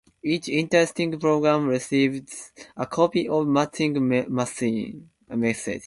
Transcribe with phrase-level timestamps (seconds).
[0.23, 4.95] Each listening program receives a copy of matching messages.